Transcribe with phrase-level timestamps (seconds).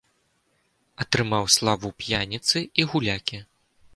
[1.03, 3.39] Атрымаў славу п'яніцы і гулякі.